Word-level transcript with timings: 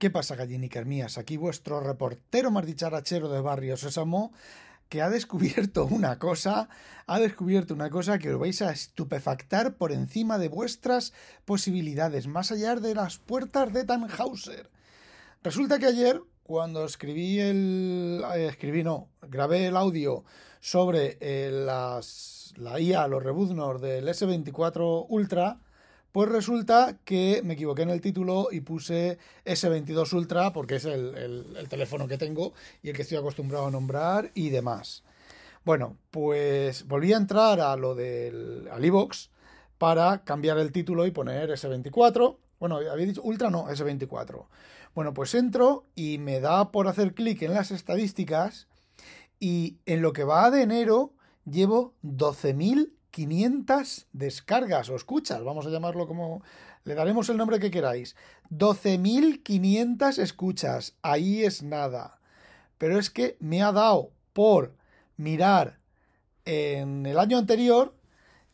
¿Qué 0.00 0.08
pasa, 0.08 0.34
gallinicas 0.34 0.86
mías? 0.86 1.18
Aquí 1.18 1.36
vuestro 1.36 1.78
reportero 1.80 2.50
más 2.50 2.64
dicharachero 2.64 3.28
de 3.28 3.42
Barrio 3.42 3.76
Sésamo 3.76 4.32
que 4.88 5.02
ha 5.02 5.10
descubierto 5.10 5.84
una 5.90 6.18
cosa, 6.18 6.70
ha 7.06 7.20
descubierto 7.20 7.74
una 7.74 7.90
cosa 7.90 8.18
que 8.18 8.32
os 8.32 8.40
vais 8.40 8.62
a 8.62 8.72
estupefactar 8.72 9.74
por 9.74 9.92
encima 9.92 10.38
de 10.38 10.48
vuestras 10.48 11.12
posibilidades, 11.44 12.28
más 12.28 12.50
allá 12.50 12.76
de 12.76 12.94
las 12.94 13.18
puertas 13.18 13.74
de 13.74 13.84
Tannhauser. 13.84 14.70
Resulta 15.42 15.78
que 15.78 15.88
ayer, 15.92 16.22
cuando 16.44 16.86
escribí 16.86 17.38
el... 17.38 18.24
eh, 18.36 18.46
escribí, 18.46 18.82
no, 18.82 19.10
grabé 19.20 19.66
el 19.66 19.76
audio 19.76 20.24
sobre 20.60 21.18
eh, 21.20 21.50
las, 21.52 22.54
la 22.56 22.80
IA, 22.80 23.06
los 23.06 23.22
rebuznos 23.22 23.82
del 23.82 24.08
S24 24.08 25.04
Ultra, 25.10 25.60
pues 26.12 26.28
resulta 26.28 26.98
que 27.04 27.40
me 27.44 27.54
equivoqué 27.54 27.82
en 27.82 27.90
el 27.90 28.00
título 28.00 28.48
y 28.50 28.60
puse 28.60 29.18
S22 29.44 30.12
Ultra 30.12 30.52
porque 30.52 30.76
es 30.76 30.84
el, 30.84 31.14
el- 31.16 31.56
el 31.56 31.68
teléfono 31.68 32.08
que 32.08 32.18
tengo 32.18 32.52
y 32.82 32.90
el 32.90 32.96
que 32.96 33.02
estoy 33.02 33.18
acostumbrado 33.18 33.66
a 33.66 33.70
nombrar 33.70 34.30
y 34.34 34.50
demás. 34.50 35.04
Bueno, 35.64 35.96
pues 36.10 36.86
volví 36.88 37.12
a 37.12 37.16
entrar 37.18 37.60
a 37.60 37.76
lo 37.76 37.94
del 37.94 38.68
al 38.72 38.84
iVoox 38.84 39.28
para 39.78 40.24
cambiar 40.24 40.58
el 40.58 40.72
título 40.72 41.06
y 41.06 41.10
poner 41.10 41.50
S24. 41.50 42.38
Bueno, 42.58 42.76
había 42.76 42.94
dicho 43.06 43.22
Ultra, 43.22 43.50
no, 43.50 43.68
S24. 43.68 44.46
Bueno, 44.94 45.14
pues 45.14 45.34
entro 45.34 45.84
y 45.94 46.18
me 46.18 46.40
da 46.40 46.72
por 46.72 46.88
hacer 46.88 47.14
clic 47.14 47.42
en 47.42 47.54
las 47.54 47.70
estadísticas 47.70 48.66
y 49.38 49.78
en 49.86 50.02
lo 50.02 50.12
que 50.12 50.24
va 50.24 50.50
de 50.50 50.62
enero 50.62 51.12
llevo 51.44 51.94
12.500 53.12 54.06
descargas 54.12 54.88
o 54.90 54.96
escuchas, 54.96 55.42
vamos 55.44 55.66
a 55.66 55.70
llamarlo 55.70 56.06
como... 56.06 56.42
Le 56.84 56.94
daremos 56.94 57.28
el 57.28 57.36
nombre 57.36 57.60
que 57.60 57.70
queráis. 57.70 58.16
12.500 58.50 60.18
escuchas, 60.18 60.94
ahí 61.02 61.44
es 61.44 61.62
nada. 61.62 62.20
Pero 62.78 62.98
es 62.98 63.10
que 63.10 63.36
me 63.38 63.62
ha 63.62 63.70
dado 63.70 64.12
por 64.32 64.74
mirar 65.18 65.78
en 66.46 67.04
el 67.04 67.18
año 67.18 67.36
anterior 67.36 67.94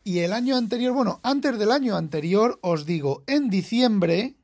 y 0.03 0.19
el 0.19 0.33
año 0.33 0.57
anterior, 0.57 0.93
bueno, 0.93 1.19
antes 1.23 1.57
del 1.57 1.71
año 1.71 1.95
anterior, 1.95 2.59
os 2.61 2.85
digo, 2.85 3.23
en 3.27 3.49
diciembre, 3.49 4.35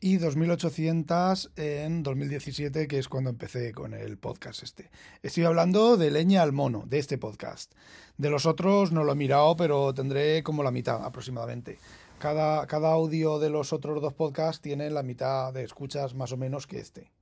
y 0.00 0.18
2.800 0.18 1.50
en 1.56 2.02
2017, 2.02 2.88
que 2.88 2.98
es 2.98 3.08
cuando 3.10 3.28
empecé 3.28 3.72
con 3.72 3.92
el 3.92 4.16
podcast 4.16 4.62
este. 4.62 4.90
Estoy 5.22 5.44
hablando 5.44 5.98
de 5.98 6.10
leña 6.10 6.42
al 6.42 6.52
mono, 6.52 6.84
de 6.86 6.98
este 6.98 7.18
podcast. 7.18 7.74
De 8.16 8.30
los 8.30 8.46
otros 8.46 8.90
no 8.90 9.04
lo 9.04 9.12
he 9.12 9.16
mirado, 9.16 9.54
pero 9.54 9.92
tendré 9.92 10.42
como 10.42 10.62
la 10.62 10.70
mitad 10.70 11.04
aproximadamente. 11.04 11.78
Cada, 12.18 12.66
cada 12.66 12.92
audio 12.92 13.38
de 13.38 13.50
los 13.50 13.74
otros 13.74 14.00
dos 14.00 14.14
podcasts 14.14 14.62
tiene 14.62 14.88
la 14.88 15.02
mitad 15.02 15.52
de 15.52 15.62
escuchas 15.62 16.14
más 16.14 16.32
o 16.32 16.38
menos 16.38 16.66
que 16.66 16.78
este. 16.78 17.12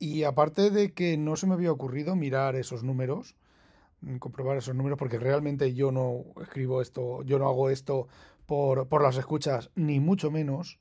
Y 0.00 0.24
aparte 0.24 0.70
de 0.70 0.94
que 0.94 1.16
no 1.18 1.36
se 1.36 1.46
me 1.46 1.54
había 1.54 1.70
ocurrido 1.70 2.16
mirar 2.16 2.56
esos 2.56 2.82
números, 2.82 3.36
mm, 4.02 4.16
comprobar 4.16 4.56
esos 4.58 4.74
números, 4.74 4.98
porque 4.98 5.18
realmente 5.18 5.74
yo 5.74 5.92
no 5.92 6.24
escribo 6.42 6.82
esto, 6.82 7.22
yo 7.24 7.38
no 7.38 7.46
hago 7.48 7.70
esto 7.70 8.08
por, 8.46 8.88
por 8.88 9.02
las 9.02 9.16
escuchas, 9.18 9.70
ni 9.76 10.00
mucho 10.00 10.30
menos 10.30 10.80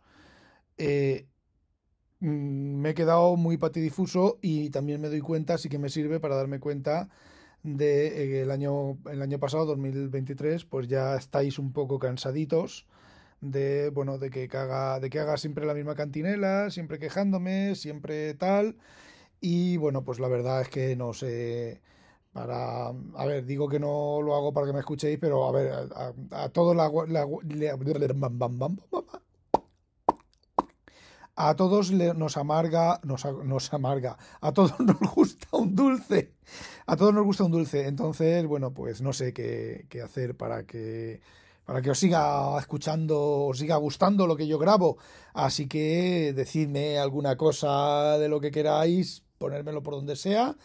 eh, 0.78 1.28
mm, 2.22 2.28
me 2.82 2.92
he 2.92 2.94
quedado 2.96 3.36
muy 3.38 3.58
patidifuso 3.58 4.40
y 4.42 4.70
también 4.72 5.02
me 5.02 5.10
doy 5.10 5.22
cuenta, 5.22 5.58
sí 5.58 5.70
que 5.70 5.80
me 5.80 5.90
sirve 5.90 6.20
para 6.20 6.36
darme 6.38 6.60
cuenta 6.60 7.10
de 7.64 8.40
eh, 8.40 8.42
el 8.44 8.52
año, 8.52 8.98
el 9.12 9.22
año 9.22 9.40
pasado, 9.40 9.66
2023, 9.68 10.66
pues 10.66 10.88
ya 10.88 11.16
estáis 11.18 11.60
un 11.60 11.74
poco 11.74 12.00
cansaditos 12.00 12.88
de, 13.42 13.90
bueno, 13.92 14.18
de 14.18 14.30
que 14.30 14.50
haga, 14.58 15.00
de 15.00 15.10
que 15.10 15.20
haga 15.20 15.38
siempre 15.38 15.66
la 15.66 15.74
misma 15.74 15.96
cantinela, 15.96 16.70
siempre 16.72 17.00
quejándome, 17.00 17.76
siempre 17.76 18.34
tal. 18.36 18.78
Y 19.42 19.78
bueno, 19.78 20.04
pues 20.04 20.20
la 20.20 20.28
verdad 20.30 20.62
es 20.62 20.70
que 20.70 20.96
no 20.96 21.14
sé, 21.14 21.82
para, 22.34 22.88
a 22.90 23.26
ver, 23.28 23.46
digo 23.46 23.70
que 23.70 23.80
no 23.80 24.22
lo 24.24 24.36
hago 24.36 24.54
para 24.54 24.68
que 24.68 24.74
me 24.74 24.80
escuchéis, 24.80 25.20
pero 25.20 25.48
a 25.48 25.52
ver, 25.54 25.74
a, 26.32 26.50
todos 26.50 26.76
la, 26.76 26.90
la- 27.08 27.28
a 31.36 31.56
todos 31.56 31.92
nos 31.92 32.36
amarga, 32.38 33.00
nos, 33.04 33.24
nos 33.46 33.74
amarga, 33.74 34.18
a 34.42 34.52
todos 34.54 34.78
nos 34.90 35.00
gusta 35.00 35.48
un 35.54 35.74
dulce, 35.76 36.34
a 36.86 36.96
todos 36.98 37.14
nos 37.14 37.24
gusta 37.24 37.46
un 37.46 37.52
dulce. 37.52 37.88
Entonces, 37.88 38.46
bueno, 38.46 38.74
pues 38.74 39.02
no 39.02 39.14
sé 39.14 39.34
qué, 39.34 39.86
qué 39.90 40.02
hacer 40.02 40.36
para 40.36 40.66
que, 40.66 41.22
para 41.70 41.84
que 41.84 41.92
os 41.92 42.00
siga 42.00 42.58
escuchando, 42.58 43.46
os 43.46 43.60
siga 43.60 43.76
gustando 43.76 44.26
lo 44.26 44.36
que 44.36 44.48
yo 44.48 44.58
grabo. 44.58 44.98
Así 45.36 45.68
que 45.68 46.34
decidme 46.34 46.98
alguna 46.98 47.38
cosa 47.38 48.18
de 48.18 48.28
lo 48.28 48.42
que 48.42 48.50
queráis, 48.50 49.22
ponérmelo 49.38 49.84
por 49.84 49.94
donde 49.94 50.16
sea. 50.16 50.58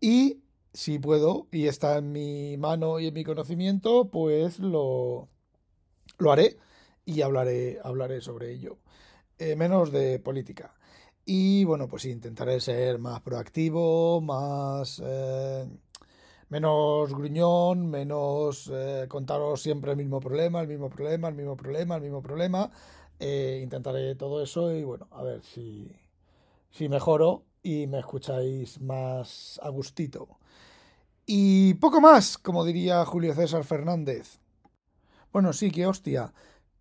Y 0.00 0.42
si 0.74 0.98
puedo, 0.98 1.46
y 1.50 1.66
está 1.66 1.96
en 1.96 2.12
mi 2.12 2.58
mano 2.58 3.00
y 3.00 3.06
en 3.06 3.14
mi 3.14 3.24
conocimiento, 3.24 4.10
pues 4.10 4.58
lo, 4.58 5.30
lo 6.18 6.30
haré 6.30 6.58
y 7.06 7.22
hablaré, 7.22 7.78
hablaré 7.82 8.20
sobre 8.20 8.52
ello 8.52 8.76
eh, 9.38 9.56
menos 9.56 9.90
de 9.90 10.18
política. 10.18 10.74
Y 11.24 11.64
bueno, 11.64 11.88
pues 11.88 12.04
intentaré 12.04 12.60
ser 12.60 12.98
más 12.98 13.22
proactivo, 13.22 14.20
más 14.20 15.00
eh, 15.02 15.66
menos 16.50 17.14
gruñón, 17.14 17.88
menos 17.88 18.70
eh, 18.72 19.06
contaros 19.08 19.62
siempre 19.62 19.92
el 19.92 19.96
mismo 19.96 20.20
problema, 20.20 20.60
el 20.60 20.68
mismo 20.68 20.90
problema, 20.90 21.28
el 21.28 21.34
mismo 21.34 21.56
problema, 21.56 21.96
el 21.96 22.02
mismo 22.02 22.22
problema. 22.22 22.70
Eh, 23.18 23.60
intentaré 23.62 24.14
todo 24.16 24.42
eso 24.42 24.74
y 24.74 24.84
bueno, 24.84 25.08
a 25.12 25.22
ver 25.22 25.42
si, 25.42 25.90
si 26.70 26.88
mejoro 26.88 27.44
y 27.62 27.86
me 27.86 28.00
escucháis 28.00 28.80
más 28.80 29.60
a 29.62 29.68
gustito. 29.70 30.38
Y 31.26 31.74
poco 31.74 32.00
más, 32.00 32.36
como 32.38 32.64
diría 32.64 33.04
Julio 33.06 33.34
César 33.34 33.64
Fernández. 33.64 34.40
Bueno, 35.32 35.52
sí, 35.52 35.70
que 35.70 35.86
hostia 35.86 36.32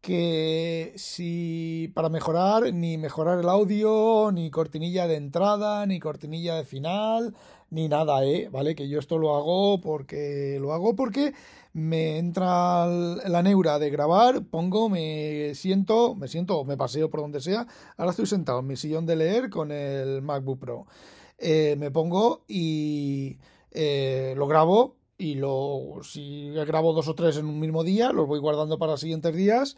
que 0.02 0.94
si 0.96 1.92
para 1.94 2.10
mejorar, 2.10 2.74
ni 2.74 2.98
mejorar 2.98 3.40
el 3.40 3.50
audio, 3.50 4.32
ni 4.32 4.50
cortinilla 4.50 5.08
de 5.08 5.16
entrada, 5.16 5.86
ni 5.86 6.00
cortinilla 6.00 6.56
de 6.56 6.66
final, 6.66 7.36
ni 7.72 7.88
nada, 7.88 8.26
¿eh? 8.26 8.50
¿Vale? 8.50 8.76
Que 8.76 8.88
yo 8.88 9.00
esto 9.00 9.18
lo 9.18 9.36
hago 9.36 9.82
porque 9.82 10.58
lo 10.60 10.74
hago 10.74 10.96
porque 10.96 11.34
me 11.74 12.18
entra 12.18 12.88
la 12.88 13.44
neura 13.44 13.80
de 13.80 13.90
grabar, 13.90 14.44
pongo, 14.46 14.90
me 14.90 15.54
siento, 15.56 16.16
me 16.16 16.28
siento, 16.28 16.64
me 16.66 16.78
paseo 16.78 17.10
por 17.10 17.22
donde 17.22 17.42
sea. 17.42 17.68
Ahora 17.98 18.12
estoy 18.12 18.26
sentado 18.26 18.60
en 18.60 18.68
mi 18.68 18.76
sillón 18.76 19.06
de 19.06 19.16
leer 19.16 19.50
con 19.50 19.72
el 19.72 20.22
MacBook 20.22 20.60
Pro. 20.60 20.88
Eh, 21.38 21.76
me 21.78 21.92
pongo 21.92 22.44
y 22.48 23.38
eh, 23.72 24.34
lo 24.36 24.48
grabo 24.48 24.98
y 25.18 25.36
lo 25.36 26.00
si 26.02 26.52
grabo 26.52 26.94
dos 26.94 27.08
o 27.08 27.16
tres 27.16 27.38
en 27.38 27.46
un 27.46 27.60
mismo 27.60 27.84
día, 27.84 28.12
los 28.12 28.28
voy 28.28 28.40
guardando 28.40 28.80
para 28.80 28.98
siguientes 28.98 29.36
días 29.36 29.78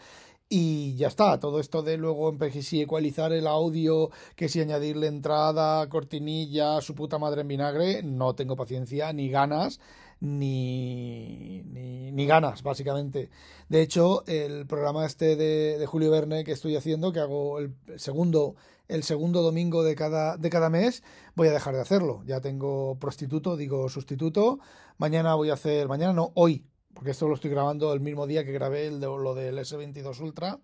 Y 0.54 0.96
ya 0.96 1.08
está, 1.08 1.40
todo 1.40 1.62
esto 1.62 1.82
de 1.82 1.96
luego 1.96 2.38
que 2.38 2.62
si 2.62 2.82
ecualizar 2.82 3.32
el 3.32 3.48
audio, 3.48 4.10
que 4.36 4.50
si 4.50 4.60
añadirle 4.60 5.08
entrada, 5.08 5.88
cortinilla, 5.88 6.82
su 6.82 6.94
puta 6.94 7.18
madre 7.18 7.40
en 7.42 7.48
vinagre, 7.48 8.04
no 8.04 8.36
tengo 8.36 8.58
paciencia 8.58 9.14
ni 9.14 9.30
ganas 9.30 9.80
ni, 10.20 11.64
ni, 11.64 12.26
ganas, 12.26 12.64
básicamente. 12.64 13.30
De 13.70 13.82
hecho, 13.82 14.26
el 14.28 14.68
programa 14.68 15.06
este 15.06 15.38
de, 15.38 15.86
Julio 15.88 16.12
Verne 16.12 16.44
que 16.44 16.52
estoy 16.52 16.76
haciendo, 16.76 17.14
que 17.14 17.22
hago 17.22 17.60
el 17.60 17.74
segundo, 17.96 18.56
el 18.90 19.04
segundo 19.04 19.44
domingo 19.44 19.84
de 19.84 19.96
cada, 19.96 20.36
de 20.36 20.50
cada 20.50 20.70
mes, 20.70 21.02
voy 21.34 21.48
a 21.48 21.54
dejar 21.54 21.76
de 21.76 21.82
hacerlo. 21.82 22.24
Ya 22.26 22.42
tengo 22.42 22.98
prostituto, 23.00 23.56
digo 23.56 23.88
sustituto. 23.88 24.60
Mañana 24.98 25.34
voy 25.36 25.50
a 25.50 25.54
hacer, 25.54 25.88
mañana 25.88 26.12
no, 26.12 26.34
hoy, 26.36 26.66
porque 26.94 27.12
esto 27.12 27.28
lo 27.28 27.36
estoy 27.36 27.52
grabando 27.52 27.94
el 27.94 28.00
mismo 28.00 28.28
día 28.28 28.46
que 28.46 28.52
grabé 28.52 28.90
lo 28.92 29.34
del 29.36 29.58
S22 29.58 30.20
Ultra 30.22 30.60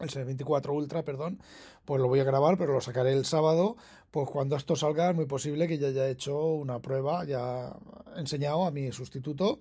el 0.00 0.08
S24 0.08 0.74
Ultra, 0.74 1.04
perdón, 1.04 1.40
pues 1.84 2.00
lo 2.00 2.08
voy 2.08 2.20
a 2.20 2.24
grabar, 2.24 2.58
pero 2.58 2.72
lo 2.72 2.80
sacaré 2.80 3.12
el 3.12 3.24
sábado, 3.24 3.76
pues 4.10 4.28
cuando 4.28 4.56
esto 4.56 4.76
salga 4.76 5.10
es 5.10 5.16
muy 5.16 5.26
posible 5.26 5.68
que 5.68 5.78
ya 5.78 5.88
haya 5.88 6.08
hecho 6.08 6.36
una 6.46 6.80
prueba, 6.80 7.24
ya 7.24 7.76
enseñado 8.16 8.66
a 8.66 8.70
mi 8.70 8.90
sustituto 8.92 9.60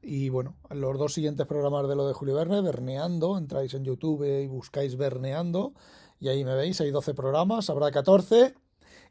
y 0.00 0.28
bueno, 0.28 0.56
los 0.70 0.98
dos 0.98 1.14
siguientes 1.14 1.46
programas 1.46 1.88
de 1.88 1.96
lo 1.96 2.06
de 2.06 2.14
Julio 2.14 2.34
Verne, 2.34 2.60
Verneando, 2.60 3.36
entráis 3.36 3.74
en 3.74 3.84
YouTube 3.84 4.24
y 4.24 4.46
buscáis 4.46 4.96
Verneando 4.96 5.74
y 6.20 6.28
ahí 6.28 6.44
me 6.44 6.54
veis, 6.54 6.80
hay 6.80 6.90
12 6.90 7.14
programas, 7.14 7.68
habrá 7.68 7.90
14 7.90 8.54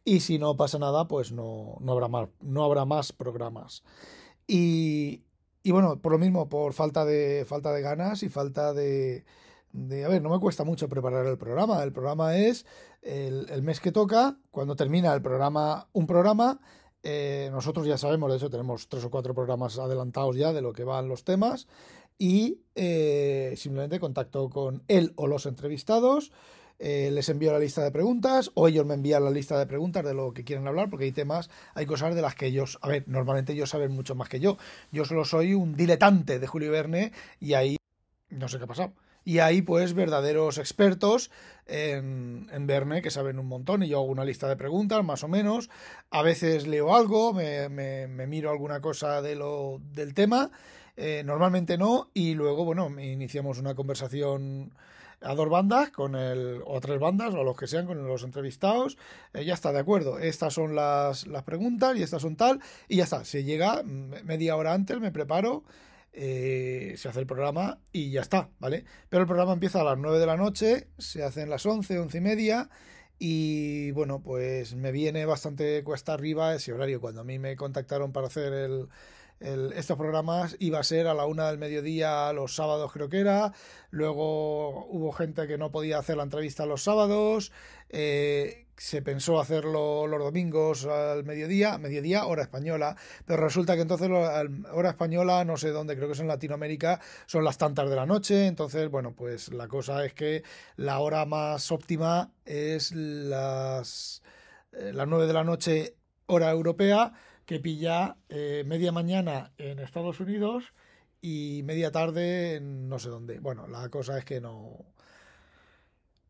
y 0.03 0.21
si 0.21 0.39
no 0.39 0.55
pasa 0.55 0.79
nada, 0.79 1.07
pues 1.07 1.31
no, 1.31 1.77
no, 1.81 1.91
habrá, 1.91 2.07
más, 2.07 2.29
no 2.39 2.63
habrá 2.63 2.85
más 2.85 3.11
programas. 3.11 3.83
Y, 4.47 5.23
y 5.63 5.71
bueno, 5.71 5.99
por 5.99 6.11
lo 6.11 6.17
mismo, 6.17 6.49
por 6.49 6.73
falta 6.73 7.05
de, 7.05 7.45
falta 7.47 7.71
de 7.71 7.81
ganas 7.81 8.23
y 8.23 8.29
falta 8.29 8.73
de 8.73 9.23
de, 9.73 10.03
a 10.05 10.09
ver, 10.09 10.21
no 10.21 10.29
me 10.29 10.39
cuesta 10.39 10.63
mucho 10.63 10.89
preparar 10.89 11.25
el 11.25 11.37
programa. 11.37 11.83
El 11.83 11.91
programa 11.91 12.37
es 12.37 12.65
el, 13.01 13.61
mes 13.63 13.79
que 13.79 13.91
toca, 13.91 14.37
cuando 14.51 14.75
termina 14.75 15.13
el 15.13 15.21
programa, 15.21 15.87
un 15.93 16.07
programa. 16.07 16.59
Eh, 17.03 17.49
nosotros 17.51 17.87
ya 17.87 17.97
sabemos, 17.97 18.29
de 18.29 18.37
hecho, 18.37 18.49
tenemos 18.49 18.87
tres 18.87 19.03
o 19.05 19.09
cuatro 19.09 19.33
programas 19.33 19.79
adelantados 19.79 20.35
ya 20.35 20.53
de 20.53 20.61
lo 20.61 20.73
que 20.73 20.83
van 20.83 21.07
los 21.07 21.23
temas. 21.23 21.67
Y 22.17 22.59
eh, 22.75 23.53
simplemente 23.57 23.99
contacto 23.99 24.49
con 24.49 24.83
él 24.87 25.13
o 25.15 25.27
los 25.27 25.45
entrevistados. 25.45 26.31
Eh, 26.83 27.11
les 27.11 27.29
envío 27.29 27.51
la 27.51 27.59
lista 27.59 27.83
de 27.83 27.91
preguntas 27.91 28.49
o 28.55 28.67
ellos 28.67 28.87
me 28.87 28.95
envían 28.95 29.23
la 29.23 29.29
lista 29.29 29.59
de 29.59 29.67
preguntas 29.67 30.03
de 30.03 30.15
lo 30.15 30.33
que 30.33 30.43
quieren 30.43 30.67
hablar, 30.67 30.89
porque 30.89 31.05
hay 31.05 31.11
temas, 31.11 31.51
hay 31.75 31.85
cosas 31.85 32.15
de 32.15 32.23
las 32.23 32.33
que 32.33 32.47
ellos, 32.47 32.79
a 32.81 32.87
ver, 32.87 33.03
normalmente 33.05 33.53
ellos 33.53 33.69
saben 33.69 33.91
mucho 33.91 34.15
más 34.15 34.29
que 34.29 34.39
yo. 34.39 34.57
Yo 34.91 35.05
solo 35.05 35.23
soy 35.23 35.53
un 35.53 35.75
diletante 35.75 36.39
de 36.39 36.47
Julio 36.47 36.71
Verne 36.71 37.11
y 37.39 37.53
ahí 37.53 37.77
no 38.31 38.47
sé 38.47 38.57
qué 38.57 38.63
ha 38.63 38.67
pasado 38.67 38.93
y 39.23 39.37
hay 39.37 39.61
pues 39.61 39.93
verdaderos 39.93 40.57
expertos 40.57 41.29
en, 41.67 42.49
en, 42.51 42.65
Verne 42.65 43.03
que 43.03 43.11
saben 43.11 43.37
un 43.37 43.45
montón 43.45 43.83
y 43.83 43.87
yo 43.87 43.99
hago 43.99 44.07
una 44.07 44.25
lista 44.25 44.49
de 44.49 44.55
preguntas 44.55 45.03
más 45.05 45.23
o 45.23 45.27
menos, 45.27 45.69
a 46.09 46.23
veces 46.23 46.65
leo 46.65 46.95
algo, 46.95 47.31
me, 47.31 47.69
me, 47.69 48.07
miro 48.25 48.49
alguna 48.49 48.81
cosa 48.81 49.21
de 49.21 49.35
lo, 49.35 49.79
del 49.93 50.15
tema, 50.15 50.49
eh, 50.97 51.21
normalmente 51.23 51.77
no 51.77 52.09
y 52.13 52.33
luego 52.33 52.65
bueno, 52.65 52.89
iniciamos 52.99 53.59
una 53.59 53.75
conversación 53.75 54.73
a 55.21 55.35
dos 55.35 55.50
bandas 55.50 55.91
con 55.91 56.15
el, 56.15 56.62
o 56.65 56.77
a 56.77 56.81
tres 56.81 57.00
bandas 57.00 57.33
o 57.33 57.41
a 57.41 57.44
los 57.44 57.56
que 57.56 57.68
sean 57.68 57.85
con 57.85 58.07
los 58.07 58.23
entrevistados, 58.23 58.97
eh, 59.33 59.45
ya 59.45 59.53
está, 59.53 59.71
de 59.71 59.79
acuerdo, 59.79 60.19
estas 60.19 60.53
son 60.53 60.75
las, 60.75 61.27
las 61.27 61.44
preguntas 61.44 61.95
y 61.97 62.03
estas 62.03 62.21
son 62.21 62.35
tal 62.35 62.59
y 62.88 62.97
ya 62.97 63.03
está, 63.03 63.23
se 63.25 63.44
llega 63.44 63.83
media 63.83 64.56
hora 64.56 64.73
antes, 64.73 65.00
me 65.00 65.12
preparo 65.12 65.63
eh, 66.13 66.95
se 66.97 67.07
hace 67.07 67.21
el 67.21 67.25
programa 67.25 67.79
y 67.94 68.12
ya 68.12 68.21
está, 68.21 68.50
¿vale? 68.59 68.83
Pero 69.07 69.21
el 69.21 69.27
programa 69.27 69.53
empieza 69.53 69.79
a 69.79 69.83
las 69.85 69.97
9 69.97 70.19
de 70.19 70.25
la 70.25 70.35
noche, 70.35 70.88
se 70.97 71.24
hacen 71.24 71.50
las 71.50 71.65
11, 71.65 72.00
11 72.00 72.17
y 72.17 72.21
media 72.21 72.69
y 73.17 73.91
bueno, 73.91 74.21
pues 74.21 74.75
me 74.75 74.91
viene 74.91 75.25
bastante 75.25 75.83
cuesta 75.83 76.13
arriba 76.13 76.53
ese 76.53 76.74
horario. 76.74 77.00
Cuando 77.00 77.21
a 77.21 77.24
mí 77.24 77.39
me 77.39 77.56
contactaron 77.56 78.12
para 78.12 78.27
hacer 78.27 78.51
el, 78.51 78.89
estos 79.41 79.97
programas 79.97 80.55
iba 80.59 80.79
a 80.79 80.83
ser 80.83 81.07
a 81.07 81.13
la 81.13 81.25
una 81.25 81.47
del 81.49 81.57
mediodía 81.57 82.31
los 82.33 82.55
sábados 82.55 82.91
creo 82.91 83.09
que 83.09 83.19
era, 83.19 83.53
luego 83.89 84.85
hubo 84.85 85.11
gente 85.11 85.47
que 85.47 85.57
no 85.57 85.71
podía 85.71 85.97
hacer 85.97 86.17
la 86.17 86.23
entrevista 86.23 86.65
los 86.65 86.83
sábados, 86.83 87.51
eh, 87.89 88.67
se 88.77 89.01
pensó 89.01 89.39
hacerlo 89.39 90.07
los 90.07 90.19
domingos 90.19 90.85
al 90.85 91.23
mediodía, 91.23 91.77
mediodía 91.77 92.25
hora 92.25 92.43
española, 92.43 92.95
pero 93.25 93.43
resulta 93.43 93.75
que 93.75 93.81
entonces 93.81 94.09
hora 94.09 94.89
española, 94.89 95.43
no 95.45 95.57
sé 95.57 95.69
dónde, 95.69 95.95
creo 95.95 96.07
que 96.07 96.13
es 96.13 96.19
en 96.19 96.27
Latinoamérica, 96.27 96.99
son 97.25 97.43
las 97.43 97.57
tantas 97.57 97.89
de 97.89 97.95
la 97.95 98.05
noche, 98.05 98.47
entonces 98.47 98.89
bueno, 98.89 99.13
pues 99.15 99.51
la 99.53 99.67
cosa 99.67 100.05
es 100.05 100.13
que 100.13 100.43
la 100.77 100.99
hora 100.99 101.25
más 101.25 101.71
óptima 101.71 102.31
es 102.45 102.91
las, 102.91 104.23
eh, 104.71 104.91
las 104.93 105.07
9 105.07 105.27
de 105.27 105.33
la 105.33 105.43
noche 105.43 105.95
hora 106.27 106.49
europea, 106.49 107.13
que 107.51 107.59
pilla 107.59 108.15
eh, 108.30 108.63
media 108.65 108.94
mañana 108.94 109.51
en 109.57 109.80
Estados 109.80 110.21
Unidos 110.21 110.63
y 111.19 111.63
media 111.65 111.92
tarde 111.92 112.56
en 112.56 112.88
no 112.88 112.98
sé 112.98 113.09
dónde. 113.09 113.42
Bueno, 113.42 113.68
la 113.68 113.89
cosa 113.89 114.18
es 114.18 114.24
que 114.24 114.39
no. 114.39 114.86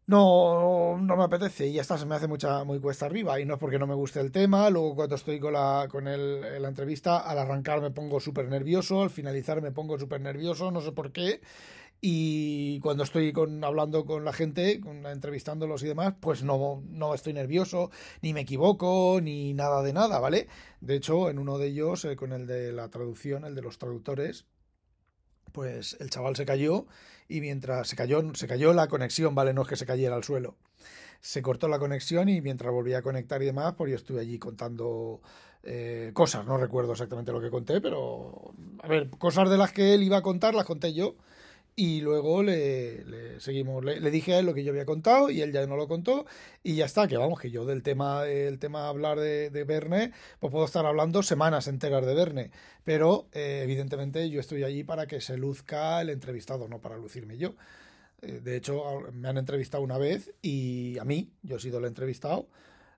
No, 0.08 0.98
no 1.00 1.16
me 1.16 1.24
apetece 1.24 1.68
y 1.68 1.74
ya 1.74 1.82
está, 1.82 2.00
se 2.00 2.08
me 2.08 2.16
hace 2.16 2.28
mucha, 2.28 2.64
muy 2.64 2.80
cuesta 2.80 3.06
arriba. 3.06 3.40
Y 3.40 3.46
no 3.46 3.54
es 3.54 3.60
porque 3.60 3.78
no 3.78 3.86
me 3.86 3.94
guste 3.94 4.20
el 4.20 4.32
tema. 4.32 4.68
Luego, 4.72 4.96
cuando 4.96 5.14
estoy 5.14 5.40
con 5.40 5.54
la, 5.54 5.88
con 5.92 6.08
el, 6.08 6.60
la 6.60 6.68
entrevista, 6.68 7.20
al 7.20 7.38
arrancar 7.38 7.82
me 7.82 7.92
pongo 7.92 8.20
súper 8.20 8.50
nervioso, 8.50 9.04
al 9.04 9.12
finalizar 9.12 9.62
me 9.62 9.72
pongo 9.72 10.00
súper 10.00 10.22
nervioso, 10.22 10.72
no 10.72 10.82
sé 10.82 10.92
por 10.92 11.12
qué. 11.12 11.40
Y 12.04 12.80
cuando 12.80 13.04
estoy 13.04 13.32
con, 13.32 13.64
hablando 13.64 14.06
con 14.06 14.26
la 14.26 14.34
gente, 14.34 14.82
con, 14.82 15.06
entrevistándolos 15.06 15.84
y 15.84 15.88
demás, 15.88 16.16
pues 16.20 16.44
no, 16.44 16.82
no 16.90 17.14
estoy 17.14 17.34
nervioso, 17.34 17.92
ni 18.24 18.34
me 18.34 18.42
equivoco, 18.42 19.20
ni 19.22 19.54
nada 19.54 19.84
de 19.84 19.94
nada, 19.94 20.20
¿vale? 20.20 20.48
De 20.80 20.96
hecho, 20.96 21.30
en 21.30 21.38
uno 21.38 21.60
de 21.60 21.68
ellos, 21.68 22.04
eh, 22.06 22.16
con 22.16 22.34
el 22.34 22.48
de 22.48 22.72
la 22.72 22.90
traducción, 22.90 23.46
el 23.46 23.54
de 23.54 23.62
los 23.62 23.78
traductores, 23.78 24.48
pues 25.52 25.96
el 26.00 26.10
chaval 26.10 26.36
se 26.36 26.46
cayó 26.46 26.88
y 27.28 27.40
mientras 27.40 27.88
se 27.88 27.96
cayó, 27.96 28.34
se 28.34 28.48
cayó 28.48 28.74
la 28.74 28.88
conexión, 28.88 29.36
¿vale? 29.36 29.54
No 29.54 29.62
es 29.62 29.68
que 29.68 29.76
se 29.76 29.86
cayera 29.86 30.16
al 30.16 30.24
suelo. 30.24 30.58
Se 31.20 31.44
cortó 31.44 31.68
la 31.68 31.78
conexión 31.78 32.30
y 32.30 32.42
mientras 32.42 32.74
volvía 32.74 32.98
a 33.00 33.02
conectar 33.04 33.44
y 33.44 33.46
demás, 33.46 33.76
pues 33.78 33.92
yo 33.92 33.96
estuve 33.96 34.22
allí 34.22 34.40
contando 34.40 35.22
eh, 35.62 36.10
cosas, 36.16 36.48
no 36.48 36.58
recuerdo 36.58 36.94
exactamente 36.94 37.32
lo 37.32 37.40
que 37.40 37.52
conté, 37.52 37.80
pero 37.80 38.54
a 38.82 38.88
ver, 38.88 39.12
cosas 39.12 39.52
de 39.52 39.58
las 39.58 39.72
que 39.72 39.94
él 39.94 40.02
iba 40.02 40.18
a 40.18 40.24
contar 40.24 40.56
las 40.56 40.66
conté 40.66 40.94
yo 40.94 41.16
y 41.76 42.02
luego 42.02 42.44
le, 42.44 43.40
seguimos, 43.40 43.84
le, 43.84 44.12
dije 44.12 44.36
a 44.36 44.40
él 44.40 44.46
lo 44.46 44.54
que 44.54 44.64
yo 44.64 44.72
había 44.72 44.86
contado 44.86 45.30
y 45.30 45.42
él 45.42 45.52
ya 45.52 45.66
no 45.68 45.76
lo 45.76 45.88
contó 45.88 46.26
y 46.64 46.76
ya 46.76 46.86
está, 46.86 47.08
que 47.08 47.18
vamos, 47.18 47.40
que 47.40 47.50
yo 47.50 47.66
del 47.66 47.82
tema, 47.84 48.28
el 48.28 48.60
tema 48.60 48.88
hablar 48.88 49.20
de, 49.20 49.50
de 49.50 49.64
Verne, 49.64 50.12
pues 50.40 50.52
puedo 50.52 50.66
estar 50.66 50.86
hablando 50.86 51.24
semanas 51.24 51.68
enteras 51.68 52.06
de 52.06 52.14
Verne, 52.14 52.52
pero 52.84 53.28
eh, 53.32 53.62
evidentemente 53.64 54.30
yo 54.30 54.40
estoy 54.40 54.64
allí 54.64 54.84
para 54.84 55.08
que 55.08 55.22
se 55.22 55.38
luzca 55.38 56.02
el 56.02 56.10
entrevistado, 56.10 56.68
no 56.68 56.80
para 56.80 56.98
lucirme 56.98 57.38
yo. 57.38 57.56
Eh, 58.22 58.42
de 58.44 58.56
hecho, 58.58 58.84
me 59.14 59.30
han 59.30 59.38
entrevistado 59.38 59.84
una 59.84 59.98
vez 59.98 60.32
y 60.42 60.98
a 61.00 61.06
mí, 61.06 61.32
yo 61.42 61.56
he 61.56 61.60
sido 61.60 61.80
el 61.80 61.86
entrevistado, 61.86 62.48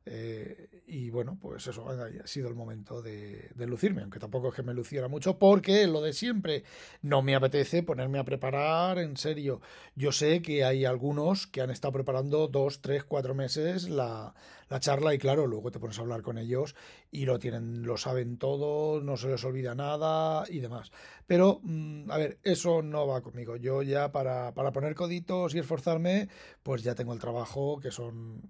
eh, 0.05 0.83
y 0.85 1.09
bueno, 1.09 1.37
pues 1.39 1.65
eso 1.67 1.87
ha 1.89 2.27
sido 2.27 2.49
el 2.49 2.55
momento 2.55 3.01
de, 3.01 3.51
lucirme, 3.55 4.01
aunque 4.01 4.19
tampoco 4.19 4.49
es 4.49 4.55
que 4.55 4.63
me 4.63 4.73
luciera 4.73 5.07
mucho, 5.07 5.39
porque 5.39 5.87
lo 5.87 6.01
de 6.01 6.13
siempre 6.13 6.63
no 7.01 7.21
me 7.21 7.35
apetece 7.35 7.83
ponerme 7.83 8.19
a 8.19 8.25
preparar 8.25 8.99
en 8.99 9.15
serio. 9.15 9.61
Yo 9.95 10.11
sé 10.11 10.41
que 10.41 10.65
hay 10.65 10.83
algunos 10.85 11.47
que 11.47 11.61
han 11.61 11.69
estado 11.69 11.93
preparando 11.93 12.47
dos, 12.47 12.81
tres, 12.81 13.05
cuatro 13.05 13.33
meses 13.33 13.89
la, 13.89 14.33
la 14.69 14.79
charla 14.79 15.13
y 15.13 15.17
claro, 15.17 15.47
luego 15.47 15.71
te 15.71 15.79
pones 15.79 15.97
a 15.99 16.01
hablar 16.01 16.21
con 16.21 16.37
ellos 16.37 16.75
y 17.09 17.25
lo 17.25 17.39
tienen, 17.39 17.83
lo 17.83 17.95
saben 17.95 18.37
todo, 18.37 19.01
no 19.01 19.15
se 19.15 19.29
les 19.29 19.43
olvida 19.45 19.75
nada 19.75 20.43
y 20.49 20.59
demás. 20.59 20.91
Pero, 21.27 21.61
mm, 21.63 22.11
a 22.11 22.17
ver, 22.17 22.39
eso 22.43 22.81
no 22.81 23.07
va 23.07 23.21
conmigo. 23.21 23.55
Yo 23.55 23.81
ya 23.83 24.11
para, 24.11 24.53
para 24.53 24.73
poner 24.73 24.95
coditos 24.95 25.55
y 25.55 25.59
esforzarme, 25.59 26.27
pues 26.61 26.83
ya 26.83 26.93
tengo 26.93 27.13
el 27.13 27.19
trabajo 27.19 27.79
que 27.79 27.91
son 27.91 28.41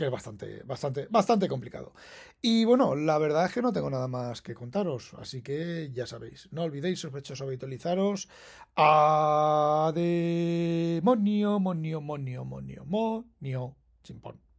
que 0.00 0.06
es 0.06 0.10
bastante, 0.10 0.62
bastante, 0.64 1.06
bastante 1.10 1.46
complicado. 1.46 1.92
Y 2.40 2.64
bueno, 2.64 2.94
la 2.96 3.18
verdad 3.18 3.44
es 3.44 3.52
que 3.52 3.60
no 3.60 3.70
tengo 3.70 3.90
nada 3.90 4.08
más 4.08 4.40
que 4.40 4.54
contaros, 4.54 5.12
así 5.18 5.42
que 5.42 5.90
ya 5.92 6.06
sabéis, 6.06 6.48
no 6.52 6.62
olvidéis 6.62 7.00
sospechosos 7.00 7.46
habitualizaros. 7.46 8.28
A 8.76 9.92
demonio, 9.94 11.60
monio, 11.60 12.00
monio, 12.00 12.44
monio, 12.44 12.84
monio, 12.86 13.76
chimpón. 14.02 14.49